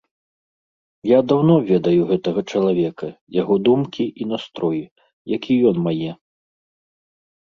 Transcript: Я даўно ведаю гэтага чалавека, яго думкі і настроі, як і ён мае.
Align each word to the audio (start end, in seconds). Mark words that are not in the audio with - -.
Я 1.07 1.17
даўно 1.31 1.57
ведаю 1.71 2.01
гэтага 2.11 2.41
чалавека, 2.53 3.09
яго 3.41 3.55
думкі 3.69 4.05
і 4.25 4.27
настроі, 4.31 4.79
як 5.35 5.41
і 5.57 5.59
ён 5.73 5.77
мае. 5.89 6.11